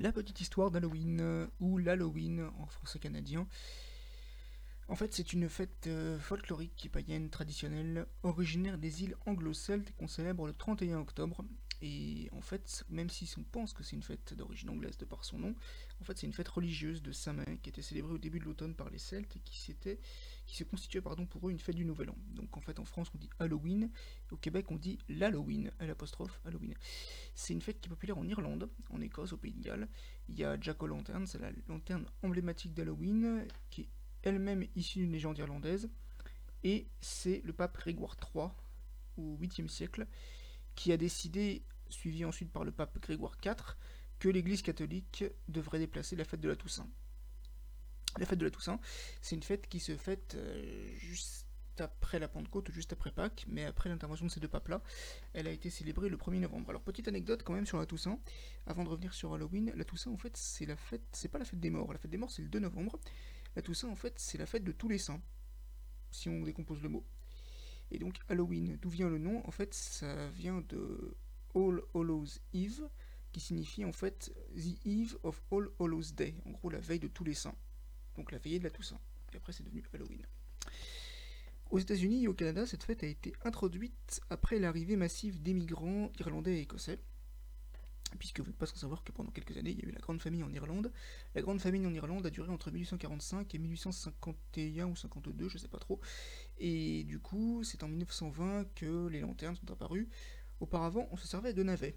[0.00, 3.46] La petite histoire d'Halloween, euh, ou l'Halloween en français canadien.
[4.88, 10.46] En fait, c'est une fête euh, folklorique païenne traditionnelle, originaire des îles anglo-celtes qu'on célèbre
[10.46, 11.44] le 31 octobre.
[11.82, 15.24] Et en fait, même si on pense que c'est une fête d'origine anglaise de par
[15.24, 15.54] son nom,
[16.00, 18.74] en fait c'est une fête religieuse de Saint-Main qui était célébrée au début de l'automne
[18.74, 19.74] par les Celtes et qui,
[20.46, 22.16] qui se constituait pardon, pour eux une fête du Nouvel An.
[22.34, 23.90] Donc en fait en France on dit Halloween,
[24.30, 26.74] au Québec on dit l'Halloween, l'apostrophe Halloween.
[27.34, 29.88] C'est une fête qui est populaire en Irlande, en Écosse, au Pays de Galles.
[30.28, 33.88] Il y a Jack O'Lantern, c'est la lanterne emblématique d'Halloween, qui est
[34.22, 35.88] elle-même issue d'une légende irlandaise.
[36.62, 38.48] Et c'est le pape Grégoire III,
[39.16, 40.06] au 8e siècle,
[40.74, 43.76] qui a décidé, suivi ensuite par le pape Grégoire IV,
[44.18, 46.88] que l'Église catholique devrait déplacer la fête de la Toussaint.
[48.18, 48.80] La fête de la Toussaint,
[49.22, 51.46] c'est une fête qui se fête euh, juste
[51.78, 54.82] après la Pentecôte, juste après Pâques, mais après l'intervention de ces deux papes-là,
[55.32, 56.70] elle a été célébrée le 1er novembre.
[56.70, 58.18] Alors petite anecdote quand même sur la Toussaint,
[58.66, 61.44] avant de revenir sur Halloween, la Toussaint en fait c'est la fête, c'est pas la
[61.44, 62.98] fête des morts, la fête des morts c'est le 2 novembre,
[63.56, 65.22] la Toussaint en fait c'est la fête de tous les saints,
[66.10, 67.06] si on décompose le mot.
[67.90, 69.46] Et donc Halloween, d'où vient le nom?
[69.46, 71.16] En fait ça vient de
[71.54, 72.88] All Hallows Eve,
[73.32, 77.08] qui signifie en fait The Eve of All Hallows Day, en gros la veille de
[77.08, 77.56] tous les saints,
[78.16, 79.00] donc la veillée de la Toussaint.
[79.32, 80.26] Et après c'est devenu Halloween.
[81.70, 86.58] Aux États-Unis et au Canada, cette fête a été introduite après l'arrivée massive d'émigrants irlandais
[86.58, 86.98] et écossais.
[88.18, 90.00] Puisque vous n'êtes pas sans savoir que pendant quelques années, il y a eu la
[90.00, 90.92] Grande Famille en Irlande.
[91.34, 95.58] La Grande Famille en Irlande a duré entre 1845 et 1851 ou 52, je ne
[95.58, 96.00] sais pas trop.
[96.58, 100.08] Et du coup, c'est en 1920 que les lanternes sont apparues.
[100.60, 101.96] Auparavant, on se servait de navets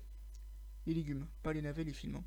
[0.85, 2.17] les légumes, pas les navets, les films.
[2.17, 2.23] Hein.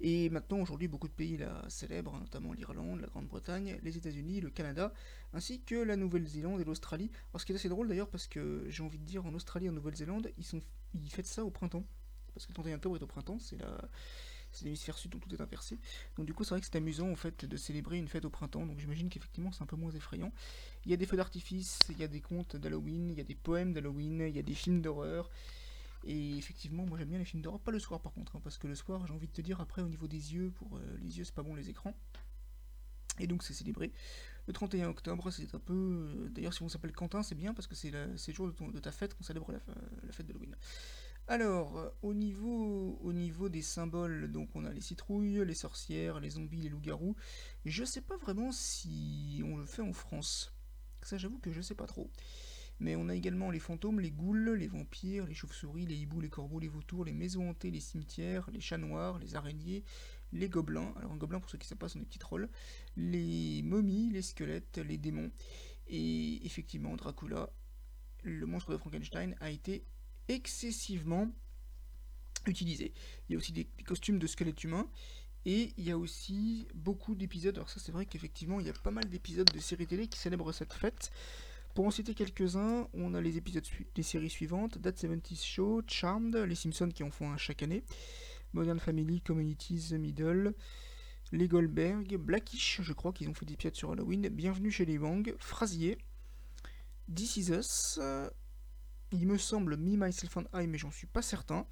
[0.00, 4.40] Et maintenant, aujourd'hui, beaucoup de pays la célèbrent, hein, notamment l'Irlande, la Grande-Bretagne, les États-Unis,
[4.40, 4.92] le Canada,
[5.32, 7.10] ainsi que la Nouvelle-Zélande et l'Australie.
[7.30, 9.66] Alors, ce qui est assez drôle d'ailleurs, parce que j'ai envie de dire, en Australie
[9.66, 10.62] et en Nouvelle-Zélande, ils, sont,
[10.94, 11.84] ils fêtent ça au printemps.
[12.38, 13.78] Parce que le 31 octobre est au printemps, c'est la.
[14.62, 15.78] L'hémisphère sud où tout est inversé.
[16.16, 18.30] Donc du coup c'est vrai que c'est amusant en fait de célébrer une fête au
[18.30, 18.64] printemps.
[18.64, 20.32] Donc j'imagine qu'effectivement c'est un peu moins effrayant.
[20.86, 23.24] Il y a des feux d'artifice, il y a des contes d'Halloween, il y a
[23.24, 25.30] des poèmes d'Halloween, il y a des films d'horreur,
[26.04, 28.58] et effectivement, moi j'aime bien les films d'horreur, pas le soir par contre, hein, parce
[28.58, 30.80] que le soir, j'ai envie de te dire, après au niveau des yeux, pour euh,
[31.02, 31.94] les yeux, c'est pas bon les écrans.
[33.18, 33.92] Et donc c'est célébré.
[34.46, 35.74] Le 31 octobre, c'est un peu.
[35.74, 38.92] Euh, d'ailleurs, si on s'appelle Quentin, c'est bien parce que c'est le jour de, ta
[38.92, 39.58] fête qu'on célèbre la,
[40.04, 40.56] la fête d'Halloween.
[41.30, 46.30] Alors, au niveau, au niveau des symboles, donc on a les citrouilles, les sorcières, les
[46.30, 47.16] zombies, les loups-garous.
[47.66, 50.54] Je sais pas vraiment si on le fait en France.
[51.02, 52.10] Ça, j'avoue que je sais pas trop.
[52.80, 56.30] Mais on a également les fantômes, les ghouls, les vampires, les chauves-souris, les hiboux, les
[56.30, 59.84] corbeaux, les vautours, les maisons hantées, les cimetières, les chats noirs, les araignées,
[60.32, 60.94] les gobelins.
[60.96, 62.48] Alors un gobelin, pour ceux qui ne savent pas, sont des petits trolls.
[62.96, 65.30] Les momies, les squelettes, les démons.
[65.88, 67.50] Et effectivement, Dracula,
[68.22, 69.84] le monstre de Frankenstein, a été
[70.28, 71.30] excessivement
[72.46, 72.92] utilisé.
[73.28, 74.88] Il y a aussi des, costumes de squelettes humains.
[75.44, 77.56] Et il y a aussi beaucoup d'épisodes.
[77.56, 80.18] Alors ça c'est vrai qu'effectivement il y a pas mal d'épisodes de séries télé qui
[80.18, 81.10] célèbrent cette fête.
[81.74, 86.34] Pour en citer quelques-uns, on a les épisodes des séries suivantes That 70 Show, Charmed,
[86.36, 87.84] Les Simpsons qui en font un chaque année,
[88.52, 90.54] Modern Family, Communities, The Middle,
[91.30, 94.98] Les Goldberg, Blackish, je crois qu'ils ont fait des pièces sur Halloween, Bienvenue chez les
[94.98, 95.98] Wang, Frasier,
[97.14, 98.00] This Is Us,
[99.12, 101.66] il me semble Me, Myself and I, mais j'en suis pas certain.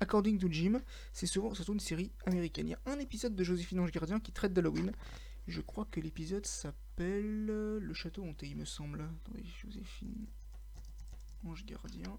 [0.00, 2.68] According to Jim, c'est souvent surtout une série américaine.
[2.68, 4.92] Il y a un épisode de Joséphine Ange Gardien qui traite d'Halloween.
[5.46, 9.02] Je crois que l'épisode s'appelle Le Château Hanté, il me semble.
[9.02, 10.26] Attendez, Joséphine.
[11.44, 12.18] Ange Gardien.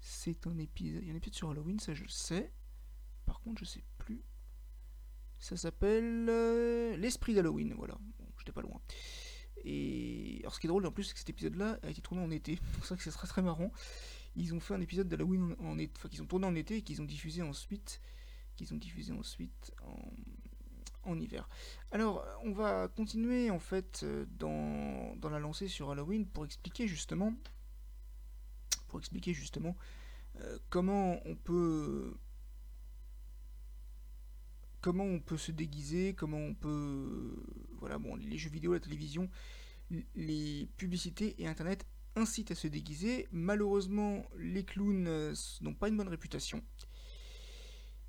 [0.00, 1.02] C'est un épisode.
[1.02, 2.52] Il y a un épisode sur Halloween, ça je le sais.
[3.26, 4.22] Par contre, je sais plus.
[5.38, 7.96] Ça s'appelle euh, L'Esprit d'Halloween, voilà.
[8.18, 8.80] Bon, j'étais pas loin.
[9.64, 12.22] Et alors, ce qui est drôle en plus, c'est que cet épisode-là a été tourné
[12.22, 12.58] en été.
[12.82, 13.72] C'est vrai que c'est très très marrant.
[14.36, 16.82] Ils ont fait un épisode d'Halloween en, été, enfin qu'ils ont tourné en été et
[16.82, 18.00] qu'ils ont diffusé ensuite,
[18.56, 21.48] qu'ils ont diffusé ensuite en, en hiver.
[21.90, 24.04] Alors, on va continuer en fait
[24.38, 27.34] dans, dans, la lancée sur Halloween pour expliquer justement,
[28.86, 29.76] pour expliquer justement
[30.40, 32.16] euh, comment on peut
[34.80, 37.42] comment on peut se déguiser, comment on peut
[37.78, 39.28] voilà bon les jeux vidéo, la télévision,
[40.14, 41.86] les publicités et internet
[42.16, 43.28] incitent à se déguiser.
[43.30, 46.62] Malheureusement, les clowns euh, n'ont pas une bonne réputation.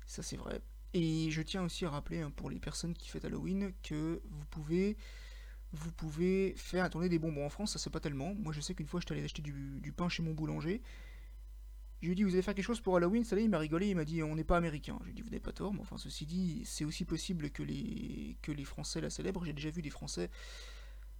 [0.06, 0.60] Ça c'est vrai.
[0.92, 4.44] Et je tiens aussi à rappeler hein, pour les personnes qui fêtent Halloween que vous
[4.46, 4.96] pouvez
[5.72, 8.34] vous pouvez faire tourner des bonbons en France, ça c'est pas tellement.
[8.34, 10.82] Moi je sais qu'une fois j'étais allé acheter du, pain chez mon boulanger.
[12.00, 13.88] Je lui ai dit vous allez faire quelque chose pour Halloween, ça il m'a rigolé,
[13.88, 14.96] il m'a dit on n'est pas américain.
[15.00, 17.50] Je lui ai dit vous n'avez pas tort, mais enfin ceci dit c'est aussi possible
[17.50, 19.44] que les, que les Français la célèbrent.
[19.44, 20.30] J'ai déjà vu des Français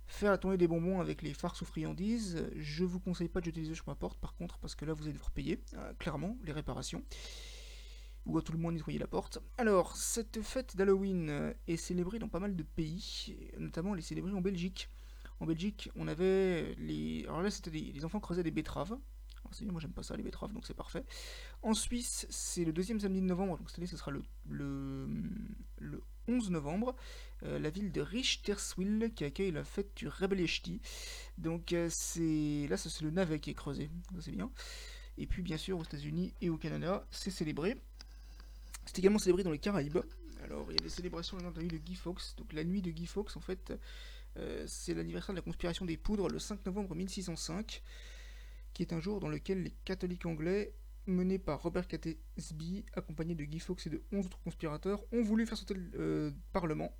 [0.06, 2.44] faire tourner des bonbons avec les farces ou friandises.
[2.56, 4.84] Je vous conseille pas de jeter les œufs sur ma porte par contre parce que
[4.86, 7.04] là vous allez devoir payer, euh, clairement, les réparations.
[8.26, 9.38] ou à tout le monde nettoyer la porte.
[9.58, 14.32] Alors, cette fête d'Halloween est célébrée dans pas mal de pays, notamment elle est célébrée
[14.32, 14.88] en Belgique.
[15.40, 17.24] En Belgique, on avait les.
[17.26, 18.96] Alors là, c'était les enfants creusaient des betteraves.
[19.62, 21.04] Moi j'aime pas ça, les betteraves, donc c'est parfait.
[21.62, 26.02] En Suisse, c'est le deuxième samedi de novembre, donc cette année ce sera le, le,
[26.28, 26.94] 11 novembre.
[27.42, 30.80] Euh, la ville de Richterswil qui accueille la fête du Rebelechti.
[31.38, 34.50] Donc euh, c'est là, c'est le navet qui est creusé, c'est bien.
[35.18, 37.76] Et puis bien sûr aux États-Unis et au Canada, c'est célébré.
[38.86, 39.98] C'est également célébré dans les Caraïbes.
[40.44, 42.36] Alors il y a des célébrations de Guy Fawkes.
[42.38, 43.72] Donc la nuit de Guy Fawkes, en fait,
[44.36, 47.82] euh, c'est l'anniversaire de la conspiration des poudres le 5 novembre 1605
[48.72, 50.74] qui est un jour dans lequel les catholiques anglais,
[51.06, 55.46] menés par Robert Catesby, accompagnés de Guy Fawkes et de 11 autres conspirateurs, ont voulu
[55.46, 56.94] faire sauter le euh, Parlement.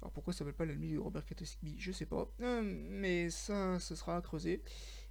[0.00, 1.76] Alors pourquoi ça s'appelle pas l'ennemi de Robert Catesby?
[1.78, 2.30] Je sais pas.
[2.40, 4.62] Euh, mais ça, ce sera à creuser.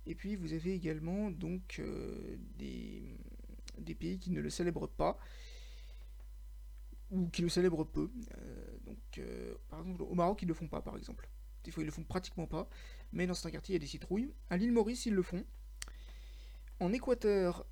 [0.08, 3.04] Et puis vous avez également donc euh, des,
[3.78, 5.20] des, pays qui ne le célèbrent pas
[7.12, 8.10] ou qui le célèbrent peu.
[8.86, 9.22] donc
[9.68, 11.28] par exemple au Maroc ils ne le font pas par exemple.
[11.70, 12.68] Des fois ils le font pratiquement pas
[13.12, 14.32] mais dans certains quartiers, il y a des citrouilles.
[14.50, 15.44] À l'île Maurice, ils le font.
[16.80, 17.66] En Équateur,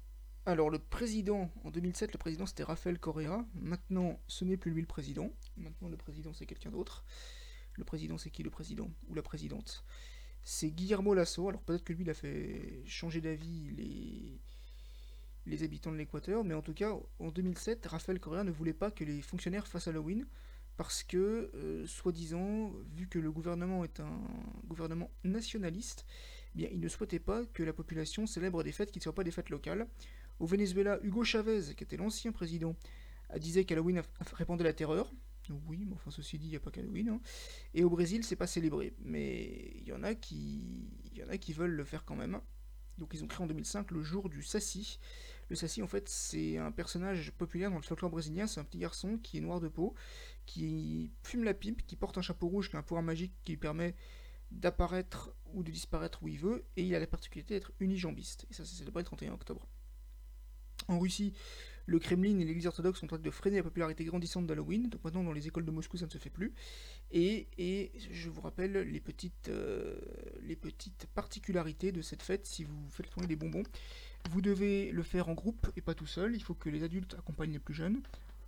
[0.45, 3.45] alors le président, en 2007, le président c'était Rafael Correa.
[3.53, 5.31] Maintenant, ce n'est plus lui le président.
[5.55, 7.05] Maintenant, le président c'est quelqu'un d'autre.
[7.73, 8.43] Le président c'est qui?
[8.43, 9.85] Le président Ou la présidente?
[10.43, 11.47] C'est Guillermo Lasso.
[11.47, 14.39] Alors peut-être que lui, il a fait changer d'avis
[15.45, 16.43] les, habitants de l'Équateur.
[16.43, 19.87] Mais en tout cas, en 2007, Rafael Correa ne voulait pas que les fonctionnaires fassent
[19.87, 20.25] Halloween
[20.77, 24.21] parce que, euh, soi-disant, vu que le gouvernement est un
[24.67, 26.05] gouvernement nationaliste,
[26.53, 29.15] eh bien, il ne souhaitait pas que la population célèbre des fêtes qui ne soient
[29.15, 29.87] pas des fêtes locales.
[30.39, 32.75] Au Venezuela, Hugo Chavez, qui était l'ancien président,
[33.37, 34.03] disait qu'Halloween
[34.33, 35.11] répandait la terreur.
[35.67, 37.09] Oui, mais enfin, ceci dit, il n'y a pas qu'Halloween.
[37.09, 37.21] Hein.
[37.73, 38.93] Et au Brésil, c'est pas célébré.
[38.99, 40.89] Mais il y, en a qui...
[41.15, 42.39] y en a qui veulent le faire quand même.
[42.97, 44.99] Donc ils ont créé en 2005 le jour du Sassi.
[45.49, 48.47] Le Sassi, en fait, c'est un personnage populaire dans le folklore brésilien.
[48.47, 49.95] C'est un petit garçon qui est noir de peau,
[50.45, 53.53] qui fume la pipe, qui porte un chapeau rouge, qui a un pouvoir magique qui
[53.53, 53.95] lui permet
[54.51, 58.45] d'apparaître ou de disparaître où il veut, et il a la particularité d'être unijambiste.
[58.49, 59.67] Et ça, c'est célébré le 31 octobre.
[60.89, 61.33] En Russie,
[61.87, 65.03] le Kremlin et l'Église orthodoxe sont en train de freiner la popularité grandissante d'Halloween, donc
[65.03, 66.53] maintenant dans les écoles de Moscou ça ne se fait plus.
[67.11, 67.47] Et,
[68.11, 69.97] je vous rappelle les petites, euh,
[70.43, 73.63] les petites particularités de cette fête si vous faites tourner des bonbons.
[74.29, 77.15] Vous devez le faire en groupe et pas tout seul, il faut que les adultes
[77.17, 78.01] accompagnent les plus jeunes.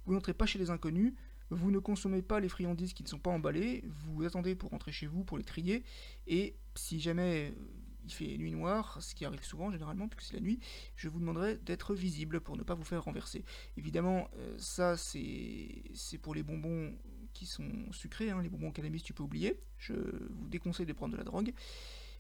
[0.06, 1.14] Vous n'entrez pas chez les inconnus,
[1.50, 4.92] vous ne consommez pas les friandises qui ne sont pas emballées, vous attendez pour rentrer
[4.92, 5.84] chez vous pour les trier,
[6.28, 7.62] et si jamais euh,
[8.10, 10.60] il fait nuit noire, ce qui arrive souvent généralement, puisque c'est la nuit,
[10.96, 13.46] je vous demanderai d'être visible pour ne pas vous faire renverser.
[13.78, 16.94] Évidemment, euh, ça c'est pour les bonbons
[17.34, 21.14] qui sont sucrés, hein, les bonbons cannabis tu peux oublier, je vous déconseille de prendre
[21.14, 21.54] de la drogue.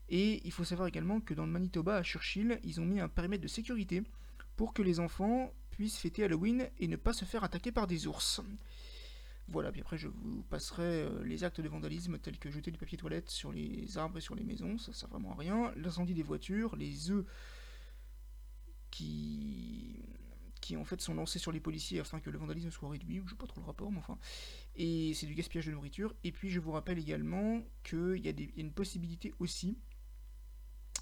[0.09, 3.09] Et il faut savoir également que dans le Manitoba, à Churchill, ils ont mis un
[3.09, 4.03] périmètre de sécurité
[4.55, 8.07] pour que les enfants puissent fêter Halloween et ne pas se faire attaquer par des
[8.07, 8.41] ours.
[9.51, 12.77] Voilà, puis après je vous passerai euh, les actes de vandalisme tels que jeter du
[12.77, 16.13] papier toilette sur les arbres et sur les maisons, ça sert vraiment à rien, l'incendie
[16.13, 17.25] des voitures, les œufs
[18.91, 20.03] qui
[20.61, 23.31] qui en fait sont lancés sur les policiers afin que le vandalisme soit réduit, je
[23.31, 24.19] sais pas trop le rapport, mais enfin,
[24.75, 26.13] et c'est du gaspillage de nourriture.
[26.23, 29.79] Et puis je vous rappelle également qu'il y, y, a une possibilité aussi,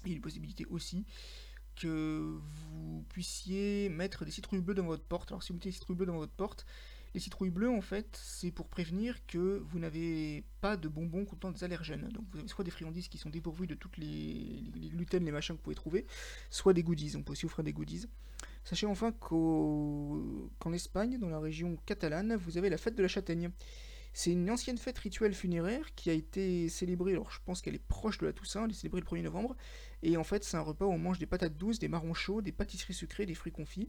[0.04, 1.04] il y a une possibilité aussi
[1.76, 5.32] que vous puissiez mettre des citrouilles bleues dans votre porte.
[5.32, 6.64] Alors si vous mettez des citrouilles bleues dans votre porte,
[7.14, 11.52] les citrouilles bleues, en fait, c'est pour prévenir que vous n'avez pas de bonbons contenant
[11.52, 12.08] des allergènes.
[12.08, 15.32] Donc vous avez soit des friandises qui sont dépourvues de toutes les, les gluten, les
[15.32, 16.06] machins que vous pouvez trouver,
[16.50, 17.16] soit des goodies.
[17.16, 18.06] On peut aussi offrir des goodies.
[18.64, 23.50] Sachez enfin qu'en Espagne, dans la région catalane, vous avez la fête de la châtaigne.
[24.12, 27.86] C'est une ancienne fête rituelle funéraire qui a été célébrée, alors je pense qu'elle est
[27.86, 29.56] proche de la Toussaint, elle est célébrée le 1er novembre,
[30.02, 32.42] et en fait c'est un repas où on mange des patates douces, des marrons chauds,
[32.42, 33.88] des pâtisseries sucrées, des fruits confits,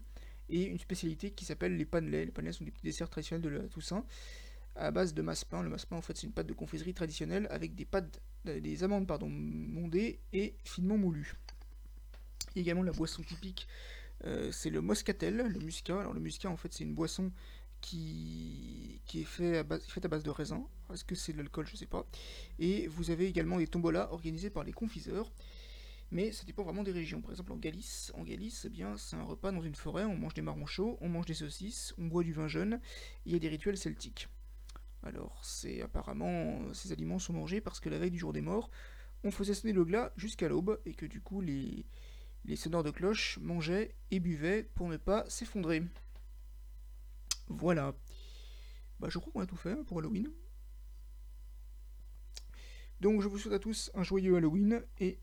[0.50, 2.26] et une spécialité qui s'appelle les panelets.
[2.26, 4.06] Les panelets sont des petits desserts traditionnels de la Toussaint
[4.76, 5.62] à base de masse-pain.
[5.62, 8.84] Le masse-pain, en fait, c'est une pâte de confiserie traditionnelle avec des, pâtes, euh, des
[8.84, 11.36] amandes pardon, mondées et finement moulues.
[12.56, 13.68] A également la boisson typique,
[14.26, 16.00] euh, c'est le moscatel, le muscat.
[16.00, 17.32] Alors le muscat, en fait, c'est une boisson
[17.82, 20.66] qui, qui est fait à base, faite à base de raisin.
[20.94, 21.68] Est-ce que c'est de l'alcool?
[21.68, 22.06] Je ne sais pas.
[22.58, 25.32] Et vous avez également des tombolas organisés par les confiseurs
[26.12, 27.22] mais ça dépend vraiment des régions.
[27.22, 30.18] Par exemple, en Galice, en Galice, eh bien, c'est un repas dans une forêt, on
[30.18, 32.80] mange des marrons chauds, on mange des saucisses, on boit du vin jeune,
[33.26, 34.28] il y a des rituels celtiques.
[35.04, 38.70] Alors, c'est apparemment, ces aliments sont mangés parce que la veille du jour des morts,
[39.24, 41.86] on faisait sonner le glas jusqu'à l'aube, et que du coup, les,
[42.46, 45.84] les sonneurs de cloches mangeaient et buvaient pour ne pas s'effondrer.
[47.48, 47.96] Voilà.
[49.00, 50.32] Bah, je crois qu'on a tout fait pour Halloween.
[53.00, 55.20] Donc, je vous souhaite à tous un joyeux Halloween, et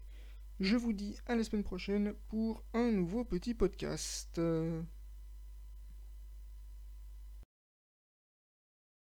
[0.61, 4.41] je vous dis à la semaine prochaine pour un nouveau petit podcast.